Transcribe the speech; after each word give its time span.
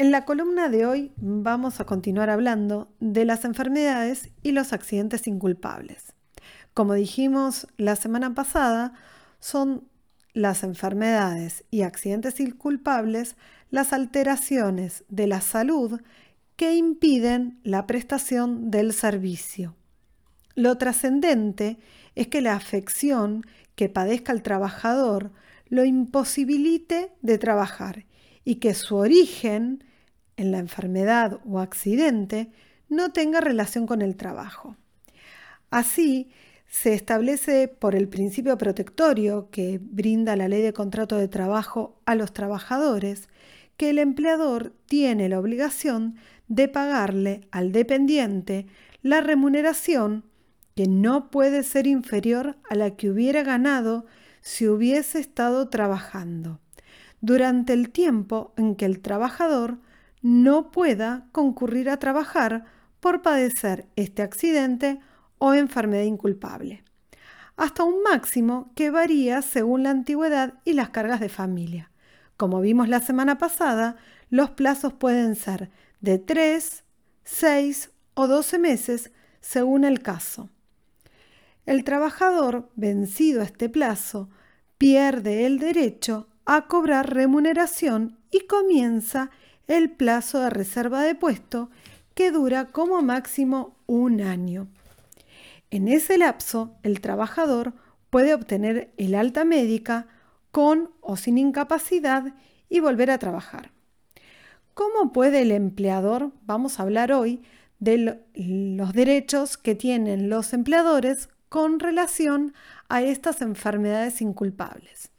En 0.00 0.12
la 0.12 0.24
columna 0.24 0.68
de 0.68 0.86
hoy 0.86 1.10
vamos 1.16 1.80
a 1.80 1.84
continuar 1.84 2.30
hablando 2.30 2.94
de 3.00 3.24
las 3.24 3.44
enfermedades 3.44 4.30
y 4.44 4.52
los 4.52 4.72
accidentes 4.72 5.26
inculpables. 5.26 6.12
Como 6.72 6.94
dijimos 6.94 7.66
la 7.78 7.96
semana 7.96 8.32
pasada, 8.32 8.92
son 9.40 9.88
las 10.34 10.62
enfermedades 10.62 11.64
y 11.72 11.82
accidentes 11.82 12.38
inculpables 12.38 13.34
las 13.70 13.92
alteraciones 13.92 15.04
de 15.08 15.26
la 15.26 15.40
salud 15.40 16.00
que 16.54 16.76
impiden 16.76 17.58
la 17.64 17.88
prestación 17.88 18.70
del 18.70 18.92
servicio. 18.92 19.74
Lo 20.54 20.78
trascendente 20.78 21.80
es 22.14 22.28
que 22.28 22.40
la 22.40 22.54
afección 22.54 23.44
que 23.74 23.88
padezca 23.88 24.30
el 24.30 24.42
trabajador 24.42 25.32
lo 25.66 25.84
imposibilite 25.84 27.10
de 27.20 27.38
trabajar 27.38 28.06
y 28.44 28.56
que 28.60 28.74
su 28.74 28.94
origen 28.94 29.82
en 30.38 30.52
la 30.52 30.58
enfermedad 30.58 31.40
o 31.44 31.58
accidente 31.58 32.50
no 32.88 33.12
tenga 33.12 33.40
relación 33.40 33.86
con 33.86 34.00
el 34.00 34.16
trabajo. 34.16 34.76
Así, 35.70 36.30
se 36.68 36.94
establece 36.94 37.68
por 37.68 37.94
el 37.94 38.08
principio 38.08 38.56
protectorio 38.56 39.50
que 39.50 39.78
brinda 39.82 40.36
la 40.36 40.48
ley 40.48 40.62
de 40.62 40.72
contrato 40.72 41.16
de 41.16 41.28
trabajo 41.28 42.00
a 42.06 42.14
los 42.14 42.32
trabajadores 42.32 43.28
que 43.76 43.90
el 43.90 43.98
empleador 43.98 44.74
tiene 44.86 45.28
la 45.28 45.38
obligación 45.38 46.16
de 46.46 46.68
pagarle 46.68 47.42
al 47.50 47.72
dependiente 47.72 48.66
la 49.02 49.20
remuneración 49.20 50.24
que 50.74 50.86
no 50.86 51.30
puede 51.30 51.62
ser 51.62 51.86
inferior 51.86 52.56
a 52.68 52.74
la 52.74 52.96
que 52.96 53.10
hubiera 53.10 53.42
ganado 53.42 54.06
si 54.40 54.68
hubiese 54.68 55.18
estado 55.18 55.68
trabajando, 55.68 56.60
durante 57.20 57.72
el 57.72 57.90
tiempo 57.90 58.52
en 58.56 58.76
que 58.76 58.84
el 58.84 59.00
trabajador 59.00 59.78
no 60.22 60.70
pueda 60.70 61.26
concurrir 61.32 61.90
a 61.90 61.98
trabajar 61.98 62.64
por 63.00 63.22
padecer 63.22 63.86
este 63.96 64.22
accidente 64.22 65.00
o 65.38 65.54
enfermedad 65.54 66.02
inculpable, 66.02 66.82
hasta 67.56 67.84
un 67.84 68.02
máximo 68.02 68.72
que 68.74 68.90
varía 68.90 69.42
según 69.42 69.84
la 69.84 69.90
antigüedad 69.90 70.54
y 70.64 70.72
las 70.72 70.90
cargas 70.90 71.20
de 71.20 71.28
familia. 71.28 71.90
Como 72.36 72.60
vimos 72.60 72.88
la 72.88 73.00
semana 73.00 73.38
pasada, 73.38 73.96
los 74.30 74.50
plazos 74.50 74.92
pueden 74.92 75.34
ser 75.34 75.70
de 76.00 76.18
3, 76.18 76.84
6 77.24 77.90
o 78.14 78.26
12 78.26 78.58
meses 78.58 79.12
según 79.40 79.84
el 79.84 80.02
caso. 80.02 80.50
El 81.66 81.84
trabajador, 81.84 82.70
vencido 82.76 83.42
este 83.42 83.68
plazo, 83.68 84.30
pierde 84.78 85.46
el 85.46 85.58
derecho 85.58 86.28
a 86.46 86.66
cobrar 86.66 87.12
remuneración 87.12 88.18
y 88.30 88.46
comienza 88.46 89.30
el 89.68 89.90
plazo 89.90 90.40
de 90.40 90.50
reserva 90.50 91.02
de 91.02 91.14
puesto 91.14 91.70
que 92.14 92.32
dura 92.32 92.66
como 92.66 93.00
máximo 93.02 93.76
un 93.86 94.20
año. 94.20 94.66
En 95.70 95.86
ese 95.86 96.18
lapso, 96.18 96.74
el 96.82 97.00
trabajador 97.00 97.74
puede 98.10 98.34
obtener 98.34 98.92
el 98.96 99.14
alta 99.14 99.44
médica 99.44 100.08
con 100.50 100.90
o 101.00 101.16
sin 101.16 101.38
incapacidad 101.38 102.34
y 102.68 102.80
volver 102.80 103.10
a 103.10 103.18
trabajar. 103.18 103.70
¿Cómo 104.74 105.12
puede 105.12 105.42
el 105.42 105.52
empleador? 105.52 106.32
Vamos 106.46 106.78
a 106.78 106.84
hablar 106.84 107.12
hoy 107.12 107.42
de 107.78 108.20
los 108.34 108.92
derechos 108.92 109.56
que 109.56 109.74
tienen 109.74 110.30
los 110.30 110.52
empleadores 110.52 111.28
con 111.48 111.80
relación 111.80 112.54
a 112.88 113.02
estas 113.02 113.42
enfermedades 113.42 114.20
inculpables. 114.20 115.10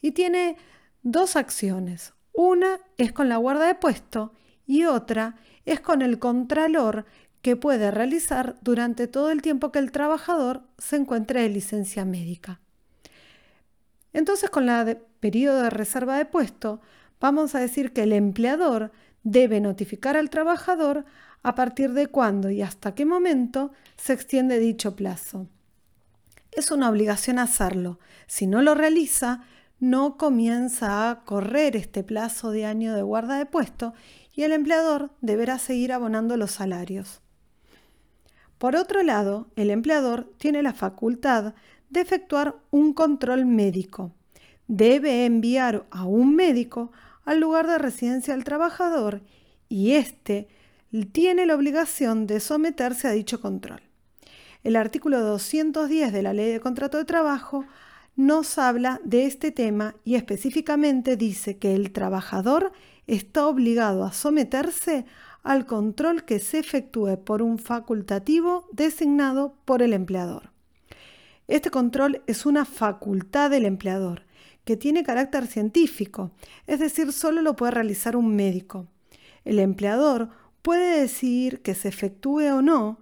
Y 0.00 0.12
tiene 0.12 0.56
dos 1.02 1.36
acciones. 1.36 2.12
Una 2.34 2.80
es 2.98 3.12
con 3.12 3.28
la 3.28 3.36
guarda 3.36 3.66
de 3.66 3.76
puesto 3.76 4.32
y 4.66 4.84
otra 4.84 5.36
es 5.64 5.80
con 5.80 6.02
el 6.02 6.18
contralor 6.18 7.06
que 7.42 7.56
puede 7.56 7.90
realizar 7.90 8.56
durante 8.60 9.06
todo 9.06 9.30
el 9.30 9.40
tiempo 9.40 9.70
que 9.70 9.78
el 9.78 9.92
trabajador 9.92 10.62
se 10.76 10.96
encuentre 10.96 11.42
de 11.42 11.48
licencia 11.48 12.04
médica. 12.04 12.60
Entonces, 14.12 14.50
con 14.50 14.66
la 14.66 14.98
periodo 15.20 15.62
de 15.62 15.70
reserva 15.70 16.16
de 16.16 16.24
puesto, 16.24 16.80
vamos 17.20 17.54
a 17.54 17.60
decir 17.60 17.92
que 17.92 18.02
el 18.02 18.12
empleador 18.12 18.90
debe 19.22 19.60
notificar 19.60 20.16
al 20.16 20.30
trabajador 20.30 21.04
a 21.42 21.54
partir 21.54 21.92
de 21.92 22.08
cuándo 22.08 22.50
y 22.50 22.62
hasta 22.62 22.94
qué 22.94 23.06
momento 23.06 23.72
se 23.96 24.12
extiende 24.12 24.58
dicho 24.58 24.96
plazo. 24.96 25.46
Es 26.50 26.70
una 26.70 26.88
obligación 26.88 27.38
hacerlo. 27.38 27.98
Si 28.26 28.46
no 28.46 28.62
lo 28.62 28.74
realiza, 28.74 29.44
no 29.80 30.16
comienza 30.16 31.10
a 31.10 31.24
correr 31.24 31.76
este 31.76 32.02
plazo 32.02 32.50
de 32.50 32.64
año 32.64 32.94
de 32.94 33.02
guarda 33.02 33.38
de 33.38 33.46
puesto 33.46 33.94
y 34.32 34.42
el 34.42 34.52
empleador 34.52 35.10
deberá 35.20 35.58
seguir 35.58 35.92
abonando 35.92 36.36
los 36.36 36.52
salarios. 36.52 37.20
Por 38.58 38.76
otro 38.76 39.02
lado, 39.02 39.48
el 39.56 39.70
empleador 39.70 40.32
tiene 40.38 40.62
la 40.62 40.72
facultad 40.72 41.54
de 41.90 42.00
efectuar 42.00 42.56
un 42.70 42.92
control 42.92 43.46
médico. 43.46 44.12
Debe 44.66 45.26
enviar 45.26 45.86
a 45.90 46.04
un 46.04 46.34
médico 46.34 46.90
al 47.24 47.40
lugar 47.40 47.66
de 47.66 47.78
residencia 47.78 48.34
del 48.34 48.44
trabajador 48.44 49.22
y 49.68 49.92
éste 49.92 50.48
tiene 51.12 51.46
la 51.46 51.54
obligación 51.54 52.26
de 52.26 52.40
someterse 52.40 53.08
a 53.08 53.12
dicho 53.12 53.40
control. 53.40 53.82
El 54.62 54.76
artículo 54.76 55.20
210 55.20 56.12
de 56.12 56.22
la 56.22 56.32
Ley 56.32 56.50
de 56.50 56.60
Contrato 56.60 56.96
de 56.96 57.04
Trabajo 57.04 57.66
nos 58.16 58.58
habla 58.58 59.00
de 59.04 59.26
este 59.26 59.50
tema 59.50 59.96
y 60.04 60.14
específicamente 60.14 61.16
dice 61.16 61.58
que 61.58 61.74
el 61.74 61.92
trabajador 61.92 62.72
está 63.06 63.46
obligado 63.46 64.04
a 64.04 64.12
someterse 64.12 65.04
al 65.42 65.66
control 65.66 66.24
que 66.24 66.38
se 66.38 66.58
efectúe 66.58 67.22
por 67.22 67.42
un 67.42 67.58
facultativo 67.58 68.68
designado 68.72 69.56
por 69.64 69.82
el 69.82 69.92
empleador. 69.92 70.50
Este 71.48 71.70
control 71.70 72.22
es 72.26 72.46
una 72.46 72.64
facultad 72.64 73.50
del 73.50 73.66
empleador 73.66 74.22
que 74.64 74.78
tiene 74.78 75.02
carácter 75.02 75.46
científico, 75.46 76.30
es 76.66 76.78
decir, 76.78 77.12
solo 77.12 77.42
lo 77.42 77.54
puede 77.54 77.72
realizar 77.72 78.16
un 78.16 78.34
médico. 78.34 78.86
El 79.44 79.58
empleador 79.58 80.30
puede 80.62 81.00
decidir 81.00 81.60
que 81.60 81.74
se 81.74 81.88
efectúe 81.88 82.50
o 82.50 82.62
no 82.62 82.98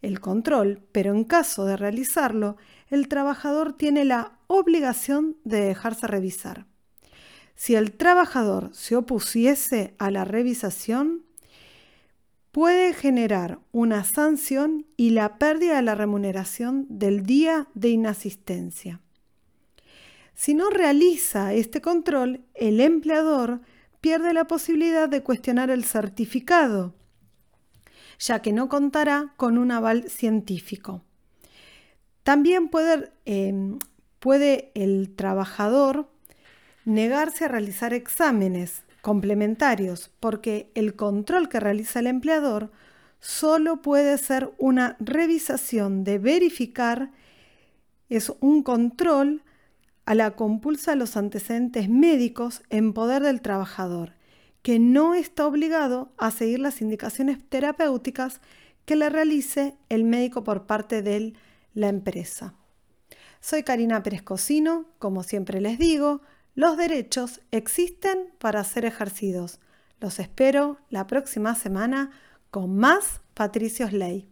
el 0.00 0.20
control, 0.20 0.82
pero 0.90 1.12
en 1.12 1.24
caso 1.24 1.66
de 1.66 1.76
realizarlo, 1.76 2.56
el 2.88 3.08
trabajador 3.08 3.74
tiene 3.74 4.04
la 4.06 4.31
obligación 4.52 5.36
de 5.44 5.60
dejarse 5.60 6.06
revisar. 6.06 6.66
Si 7.54 7.74
el 7.74 7.92
trabajador 7.92 8.70
se 8.72 8.96
opusiese 8.96 9.94
a 9.98 10.10
la 10.10 10.24
revisación, 10.24 11.24
puede 12.50 12.92
generar 12.92 13.60
una 13.72 14.04
sanción 14.04 14.86
y 14.96 15.10
la 15.10 15.38
pérdida 15.38 15.76
de 15.76 15.82
la 15.82 15.94
remuneración 15.94 16.86
del 16.88 17.24
día 17.24 17.68
de 17.74 17.88
inasistencia. 17.88 19.00
Si 20.34 20.54
no 20.54 20.70
realiza 20.70 21.54
este 21.54 21.80
control, 21.80 22.44
el 22.54 22.80
empleador 22.80 23.60
pierde 24.00 24.34
la 24.34 24.46
posibilidad 24.46 25.08
de 25.08 25.22
cuestionar 25.22 25.70
el 25.70 25.84
certificado, 25.84 26.94
ya 28.18 28.42
que 28.42 28.52
no 28.52 28.68
contará 28.68 29.34
con 29.36 29.56
un 29.56 29.70
aval 29.70 30.08
científico. 30.08 31.04
También 32.22 32.68
puede, 32.68 33.12
em, 33.24 33.78
puede 34.22 34.70
el 34.74 35.10
trabajador 35.16 36.08
negarse 36.84 37.44
a 37.44 37.48
realizar 37.48 37.92
exámenes 37.92 38.84
complementarios 39.00 40.12
porque 40.20 40.70
el 40.76 40.94
control 40.94 41.48
que 41.48 41.58
realiza 41.58 41.98
el 41.98 42.06
empleador 42.06 42.70
solo 43.18 43.82
puede 43.82 44.16
ser 44.18 44.52
una 44.58 44.96
revisación 45.00 46.04
de 46.04 46.20
verificar, 46.20 47.10
es 48.08 48.32
un 48.38 48.62
control 48.62 49.42
a 50.06 50.14
la 50.14 50.30
compulsa 50.36 50.92
de 50.92 50.98
los 50.98 51.16
antecedentes 51.16 51.88
médicos 51.88 52.62
en 52.70 52.92
poder 52.92 53.24
del 53.24 53.40
trabajador, 53.40 54.12
que 54.62 54.78
no 54.78 55.14
está 55.14 55.48
obligado 55.48 56.12
a 56.16 56.30
seguir 56.30 56.60
las 56.60 56.80
indicaciones 56.80 57.38
terapéuticas 57.48 58.40
que 58.84 58.94
le 58.94 59.10
realice 59.10 59.74
el 59.88 60.04
médico 60.04 60.44
por 60.44 60.66
parte 60.66 61.02
de 61.02 61.32
la 61.74 61.88
empresa. 61.88 62.54
Soy 63.44 63.64
Karina 63.64 64.04
Pérez 64.04 64.22
Cocino, 64.22 64.86
como 65.00 65.24
siempre 65.24 65.60
les 65.60 65.76
digo, 65.76 66.20
los 66.54 66.76
derechos 66.76 67.40
existen 67.50 68.32
para 68.38 68.62
ser 68.62 68.84
ejercidos. 68.84 69.58
Los 69.98 70.20
espero 70.20 70.78
la 70.90 71.08
próxima 71.08 71.56
semana 71.56 72.12
con 72.52 72.76
más 72.76 73.20
Patricios 73.34 73.92
Ley. 73.92 74.31